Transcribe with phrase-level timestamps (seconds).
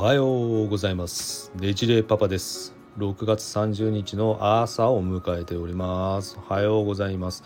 [0.00, 1.52] はようございます。
[1.56, 2.74] デジレイパパです。
[2.96, 6.38] 6月30日の朝を迎えております。
[6.38, 7.44] おはようございます。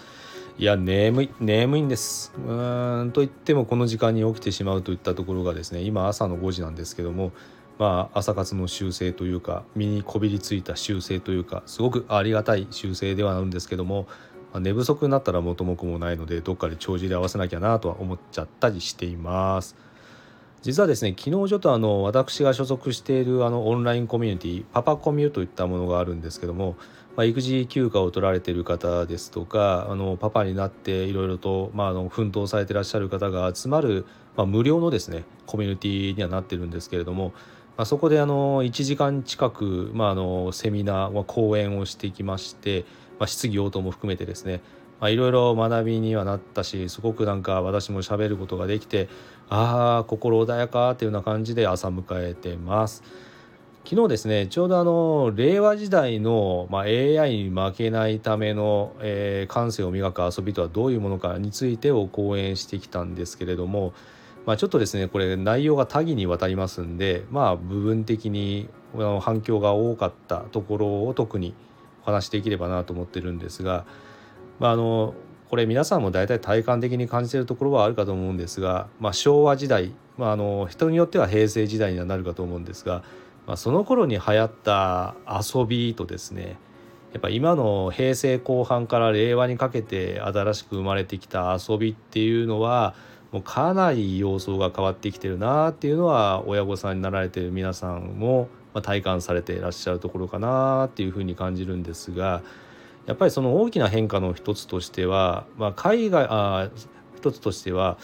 [0.57, 2.33] いや眠い眠いんです。
[2.39, 7.33] うーんと言ってもこの時間に起きてしまうといったところがですね今朝の5時なんですけども
[7.77, 14.07] まあ朝活の修正というか身にこびりついた修正というかすごくありがたい修正ではあるんですけども
[14.61, 19.75] 寝不足になったら元も子もないのでどっかで帳尻合わせなきゃなとは思っちゃったりしています。
[20.65, 26.77] 実はですね昨日ちょっとあの私が所属しているあのオンラインコミュニティパパコミュといったものがあるんですけども、
[27.17, 34.07] まあ、育児休暇を取られている方ですとかあのパパになっていろいろと、まあ、あの奮闘されてらっしゃる方が集まる、
[34.37, 37.35] まあ、無料のですねコミュニティにはなってるんですけれども、
[37.77, 42.87] まあ、そこであの1時間近く、まあ、あのセミナー、講演をしてきまして、
[43.19, 44.63] まあ、質疑応答も含めてですね
[45.03, 49.09] いろいろ学びにはなったしすごくなんか私もしゃべることができて
[49.49, 53.03] ああ心穏やかっていうような感じで朝迎えてます。
[53.87, 63.93] 昨日ですねちょうどあの令和時代の、まあ、AI に負けないための、えー、感性を磨く遊びとはどういうものかについてを講演してきたんですけれども、
[64.47, 68.71] まあ、ちょっとですねこれ内容が多岐にわたりますんでまあ部分的に
[69.21, 71.55] 反響が多かったところを特に
[72.05, 73.85] お話しできればなと思ってるんですが
[74.59, 75.15] まあ、あの
[75.49, 83.05] これ皆さんも大体体感的に感じているところはあるかと思うんですが、まあ、昭和時代、まあ、あの人によっては平成時代にはなるかと思うんですが、
[83.47, 86.57] まあ、その頃に流行った遊びとですね
[87.13, 92.97] やっぱ今の平成後半から令和にかけて新しく生まれてきた遊びっていうのは
[93.31, 98.49] もうかなり様相が変わってきてるなっていうのは親御さんになられてる皆さんも
[98.83, 102.43] 体感されていらっしゃるところかなっていうふうに感じるんですが。
[103.07, 106.71] やっぱりその大きな変化の一つとしては、まあ、海外あ
[107.17, 107.99] 一つとしては、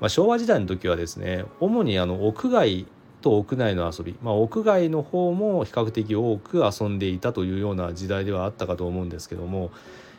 [0.00, 2.86] まあ、昭和時代の時はですね主にあの屋外
[3.22, 9.70] と屋内の遊び、まあ、屋外の方も比較的多く遊んでいたというような時代ではあったかと思うんですけども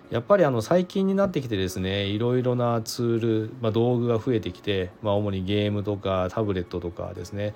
[0.10, 7.54] やっぱりあの最近になってきてですねいろいろなツール、まあ、道具が増えてきて、まあ、主にゲームとかタブレットとかですね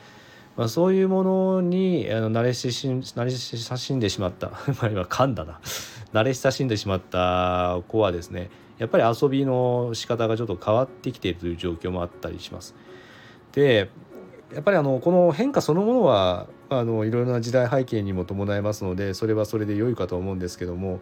[0.57, 4.47] まあ、そういうものにあの慣れし慣れ親しんでしまった
[4.81, 5.59] まあ今噛んだな
[6.13, 12.75] 慣れ親しんでしまった子はですねやっぱり遊びの仕方がちょっと変わってきているという状況もあったりします。
[13.53, 13.89] で
[14.53, 21.01] やっぱりあのこの変化そのものはあのいろいろな時代背景にも伴いますのでそれはそれで良いかと思うんですけども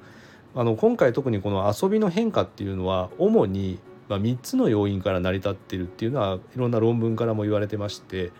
[0.55, 8.31] あの今回特にこの遊びの変化っていうのは主にま3つの要因から成り立っているっていうのはいろんな論文からも言われてまして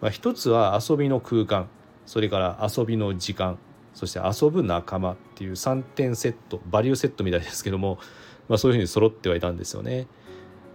[0.00, 1.68] まあ、一つは遊びの空間
[2.06, 3.58] それから遊びの時間
[3.94, 7.98] そして遊ぶ仲間っていう3点セットバリューセットみたいですけども、
[8.48, 10.06] まあ、そういうふうに揃ってはいたんですよね。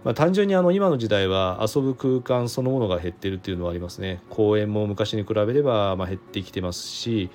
[0.04, 4.22] まあ、単純にあの今の時代は遊ぶ空間そのものが減ってるっていうのはありますね。
[4.30, 7.28] 公園も昔に比べればまあ減ってきてますし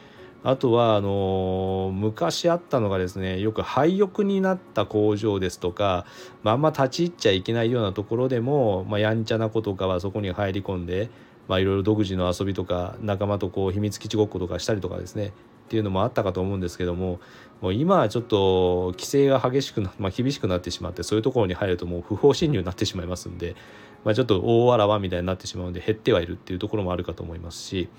[0.43, 6.05] あとはあの昔あったのがですねよく廃屋になった工場ですとか、
[6.41, 11.09] まあ、んま立ち入っちゃいけないようなところでも、まあ、やんちゃな子とかはそこに入り込んで
[11.51, 15.31] まあ、いろいろ独自の遊びとか仲間とこう秘密基地ごっことかしたりとかですねっ
[15.67, 17.19] ていうのもあったかと思うんですけども
[17.59, 23.57] もう今はちょっと規制が激しくな、まあ、厳しくなってしまってそういうところに入るともう不法侵入になってしまいますんで、
[24.05, 27.89] まあ、ちょっと大わらわみたいになってしまうんで減ってはいるっていうところもあるかと思いますし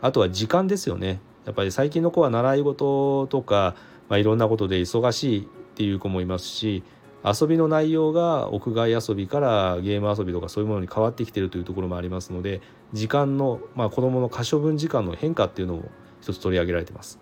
[0.00, 1.18] あとは時間ですよね。
[1.44, 3.74] やっぱり最近の子は習い事とか、
[4.08, 5.44] まあ、いろんなことで忙しいっ
[5.74, 6.84] ていう子もいますし
[7.26, 12.60] 遊びの内容が屋外遊びからゲーム遊びとかそういうものに変わってきてるというところもありますので
[12.92, 17.18] 時間の、まあ、子どもの可処分時間の変化っていうのも一つ取り上げられてます。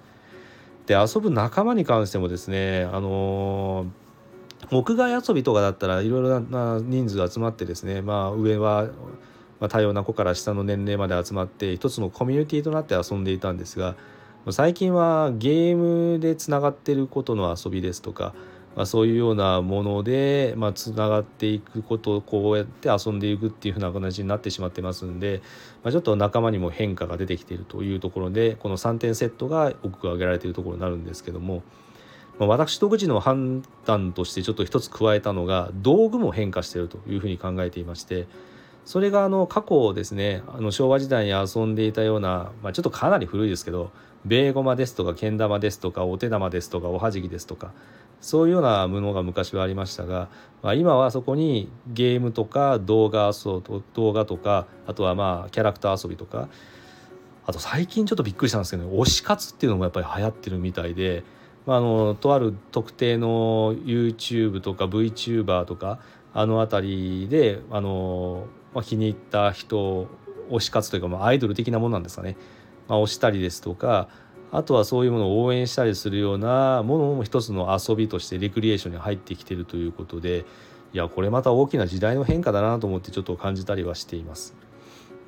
[0.86, 8.90] で遊ぶ仲間に関してもですねあのー、屋外遊びとかだったらいろいろな人数集まってですね、まあ、上は、
[9.70, 13.94] 多様な子から下の年齢まで集まって一つのコミュニティとなって遊んでいたんですが
[14.50, 18.34] 最近はゲームでつながってることの遊びですとか
[18.76, 25.42] まあ、そういうようなもので、まあ、つながっていくことをこうやって遊んでいくっていうふうな形になってしまってますんで、
[25.82, 31.62] まあ、ちょっと仲間にも変化が出てきているというところでこの3点セットが多く挙げられているところになるんですけども、
[32.38, 38.26] まあ、私独自の判断としてちょっと一つ加えたのが道具も変化しているというふうに考えていまして。
[38.84, 43.90] それがあの過去ですねあの昭和時代に遊んでいたような、まあ、ちょっとかなり古いですけど
[44.24, 47.72] ベーゴマですとかけん玉ですとかお手玉ですとかおはじきですとか
[48.20, 50.28] そういうようなものが昔はありましたが、
[50.62, 53.32] まあ、今はそこにゲームとか動画
[53.94, 56.48] 動画とかあとはまあキャラクター遊びとか
[57.46, 61.24] あと最近ちょっとびっくりしたんですけど、ね、推し活っていうのもやっぱり流行ってるみたいで、
[61.66, 66.00] まあ、あのとある特定の YouTube とか VTuber とか
[66.32, 70.08] あの辺りであの、まあ、気に入った人
[70.50, 72.36] 推し活というか、まあ、アイドル的なものなんですかね、
[72.88, 74.08] まあ、推したりですとか
[74.52, 80.44] あとはそういうものを応援したりするようなものも一つの遊びとしてレクリエーションに入ってきてるということで
[80.92, 84.54] いやこれまた大きな時代の変化だなと思ってちょっと感じたりはしています。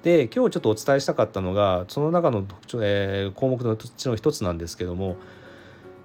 [0.03, 2.45] で今日ちょっとお伝えしたかったのがその中の、
[2.81, 5.17] えー、項目のうちの一つなんですけども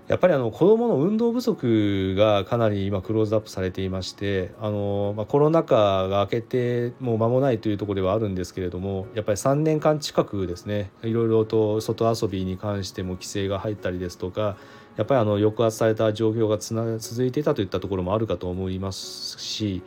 [0.08, 14.58] やっぱりあの子どもの運動不足がかなり今クローズアップされていましてあの、まあ、コロナ禍が明けてもう間もないというところではあるんですけれどもやっぱり3年間近くですねいろいろと外遊びに関しても規制が入ったりですとか
[14.98, 19.82] やっぱりあの抑圧された状況がつな続いていたといったところもあるかと思いますし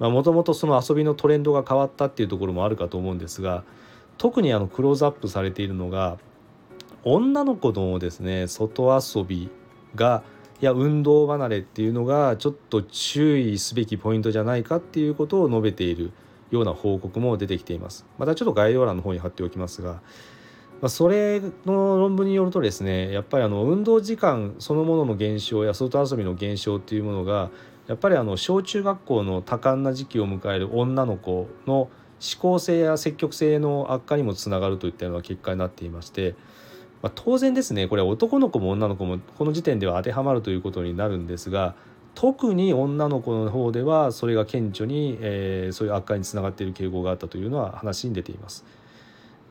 [0.00, 3.64] もともとその遊びのトレンドが変わったっていうところもあるかと思うんですが
[4.16, 6.18] 特にあのクローズアップされているのが
[7.04, 9.50] 女の子のですね外遊び
[9.94, 10.22] が
[10.60, 16.10] いや運動離れっていうのがちょっと注意すべきポイントじゃないかっていうことを述べている
[16.50, 18.06] ような報告も出てきています。
[18.18, 20.00] またちょっと概要欄の方に貼っておきますが、
[20.80, 27.50] まあ、それの論文によるとですねやっぱりあの運動時間そのものの減少や外遊びの減少っていうものが
[27.86, 31.90] やっぱりあの小中学校の多感な時期を迎える女の子の思
[32.40, 36.34] 考性や積極性の悪化にもつながるといったような結果になっていまして
[37.02, 41.74] まあ、当然ですねこれは男の子も女の子もこの時点では当てはまるということになるんですが
[42.14, 48.64] 特に女の子の方ではそれが顕著に、えー、そういう悪化につながっている傾向があったというのは話に出ています。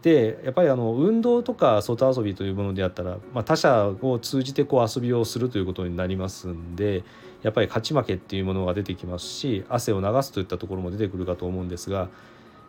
[0.01, 7.03] でやっぱりあの運動とか外遊びというものであったら、まあ、他者を通じてこう遊びをするということになりますんで
[7.41, 12.09] やっぱり勝ち負けっていうものが出てきますし汗を流すといったところも出てくるかと思うんですが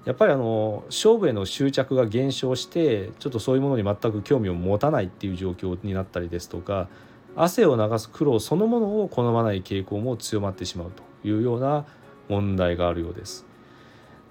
[0.04, 6.88] やっぱりあの勝負への執着が減少してちょっとそういうものに全く興味を持たないっていう状況になったりですとか
[7.36, 11.84] 汗を流す苦労そのものを好まない傾向も強まってしまうというような
[12.28, 13.46] 問題があるようです。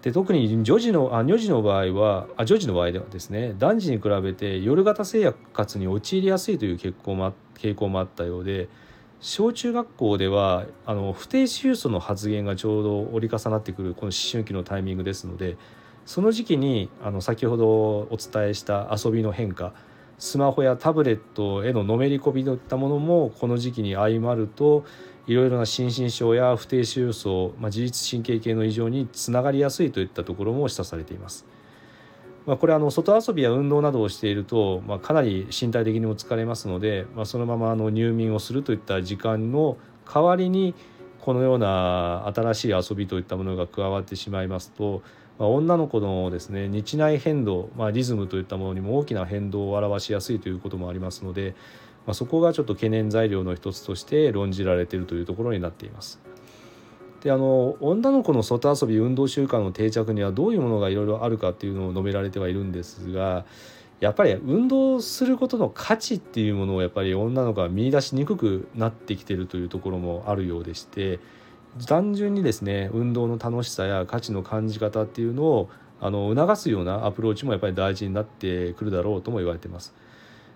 [0.02, 8.70] で特に女児のあ女児の場合はあ女児の場合ではですね男児に比べて夜型生活に陥りやすいという傾向も傾向もあったようで
[9.20, 15.58] 小中学校ではあの不定収素の発言がちょうど折り重なってくるこの思春期のタイミングですので
[16.06, 19.74] その時期にあの先ほどお伝えした遊びの変化
[20.20, 24.86] スマホやタブレットへののめり込みといったものもこの時期に相まると
[25.26, 31.46] いろいろな心身症や不定収素、まあ、自律神経系の異常につながりやすいといったところも示唆されています。
[32.48, 39.78] まあ、これあの外遊びや運動などをしていると、まあ、かなり身体的にも疲れますので、まあ、そのままあの入眠をするといった時間の
[40.12, 40.74] 代わりに
[41.20, 45.04] このような新しい遊びといったものが加わってしまいますと、
[45.38, 51.54] ま、女の子のですね日内変動、まあ、リズムといったものにも大きな変動を表しやすいということもありますので、
[52.06, 56.22] まあ、そこがちょっと懸念材料の一つとして論じられているというところになっています。
[57.24, 63.46] であの女の子の外遊び運動習慣の定着にはどういうものがいろいろあるかっていうのを述べられてはいるんですが
[64.00, 71.20] やっぱり運動することの価値っていうものをやっぱり女の子は見出しにくくなってきてるというところもあるようでして
[71.88, 75.70] 単純にですね運動の楽しさや価値の感じ方っていうのを
[76.00, 79.96] あの促すようなアプローチもやっぱり大事になってくるだろうとも言われてます。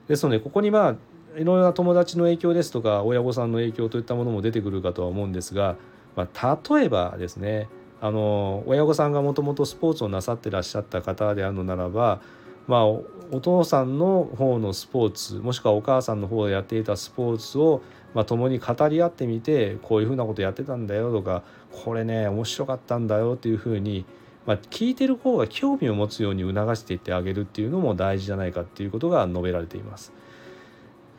[0.08, 0.96] ですのでここにまあ
[1.40, 5.78] いろいろな友達の影響ですとか親御さんの影響といったものも出てくるかとは思うんですが
[6.16, 7.70] まあ、例えばですね
[8.02, 12.20] あの親御さんがもともとスポーツをなさってらっしゃった方であるのならば、
[12.68, 13.04] まあ、お
[13.42, 17.82] 父さんの方のスポーツもしくはお母さんの方でやっていたスポーツを、
[18.16, 24.06] まあ、共に語り合ってみてこういうふうなことやってたんだよとかこれね面白かったんだよっていうふうに、
[24.48, 30.12] まあ、聞いてる方が興味を持つように促していってあげるっていうのも大事じゃないかっていうことが述べられています。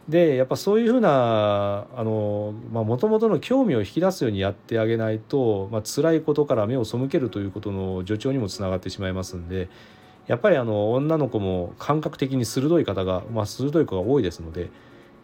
[0.08, 2.54] でやっぱそういうふうなも
[2.98, 9.68] ともとの興味を引き出すようにやってあげないと、まあ辛いことから目を背けるということの助長にもつながってしまいますんで
[10.26, 14.70] やっぱりあの女の子も感覚的に鋭い方が、まあ、鋭い子が多いですので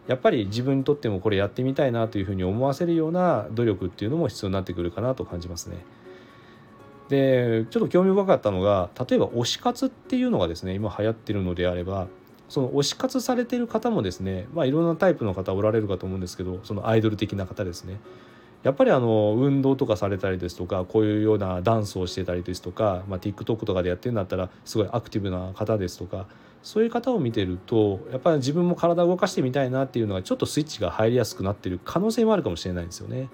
[0.07, 5.77] やっぱり自分にとってもこれやってみたいなというふうに思わせるような努力っていうのも必要になってくるかなと感じますね。
[7.09, 12.07] でちょっと興味深かったのが例えば推し活っていうのがですね今流行ってるのであれば
[12.49, 17.99] その推し活されてる方もですね、まあ、いろんなタイプの方おられるかと思うんですけどそのアイドル的な方ですね
[18.63, 26.27] やっぱりあの運動とかされたりですとかこういうようなダンスをしてたりですとか、まあ、TikTok とかでやってるんだったらすごいアクティブな方ですとか
[26.61, 33.29] そういう方を見てるとやっぱり自分も体を動かしてみたいなっていうのがちょっとスイッチが入りやすくなってる可能性もあるかもしれないんですよね。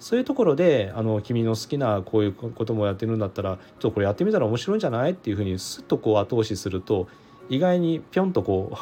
[0.00, 5.12] そういうところであの君の好きなこういうこともやってるんだったらちょっとこれやってみたら面白いんじゃない？
[5.12, 7.08] っていうふうにすっとこう後押しすると
[7.48, 8.76] 意外にぴょんとこう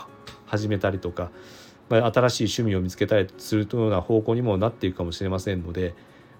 [0.46, 1.30] 始めたりとか、
[1.88, 5.94] まあ、新しい趣味を見つけたりするというような方向にもなっていくかもしれませんので、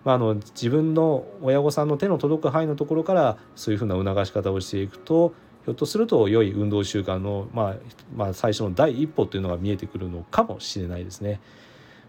[0.05, 7.77] まあ、あの自分の親御さんの手の届く範囲のところからそういうふうな促し方をしていくとひょっとすると良い運動習慣の、まあ、
[8.15, 11.41] まあ最初の第一歩というのが見えてくるのかもしれないですね。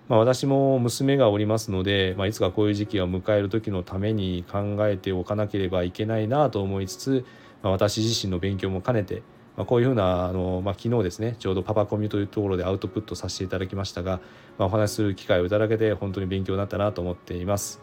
[0.08, 7.26] まあ、私も娘がおりますので、まあ、いつかこういう時期を迎える時のために考えておかなければいけないなと思いつつ、
[7.62, 9.22] まあ、私自身の勉強も兼ねて、
[9.58, 14.22] まあ、こういうふうなあの、まあ、昨日ですねちょうどパパコミというところでアウトプットさせていただきましたが、
[14.58, 17.82] まあ、お話しする機会をいただけて本当に勉強になったなと思っています。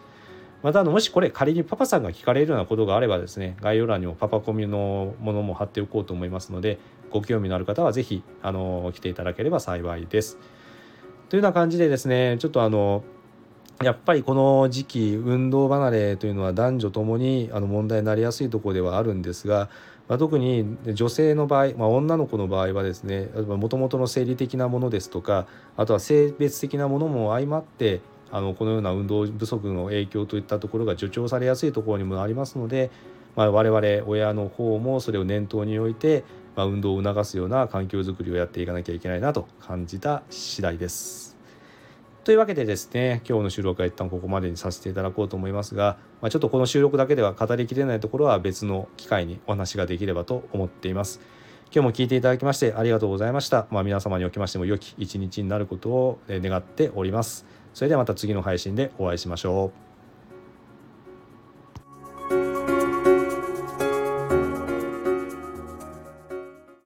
[0.63, 6.79] またあのもしこれ仮にパパさんが聞かれるようなことがあればですね概要欄にもパパコミのものも貼っておこうと思いますので
[7.11, 10.39] ご興味のある方は是非あの来ていただければ幸いです。
[11.29, 13.05] というような感じでですねちょっとあの
[13.83, 19.69] やっぱりこの時期運動離れというのは男女ともにあの問題になりやすいところではあるんですが、
[20.09, 25.47] まあ、特に女性の場合、まあ、女の子の場合はですねもともとの生理的なものですとか
[25.77, 32.91] あとは性別的なものも相まってあのこのような運動不足の影響といったところが助長されやすいところにもありますので、
[33.37, 36.25] まあ、我々親の方もそれを念頭に置いて、
[36.57, 41.34] まあ、運動を促すような環境づくりをやっていかなきゃいけないなと感じた次第です。
[42.25, 51.21] というわけでですね今日の収録は一旦ここまでにさせていただこうと思いますが、まあ、ちょっとこの収録だけでは語りきれないところは別の機会にお話ができればと思っています。
[51.71, 53.67] 今日も聞いていただきましてありがとうございました。
[53.71, 57.45] まあ、皆様におきましても良き一日になることを願っております。
[57.75, 59.94] それではまた次の配信でお会いしましょう。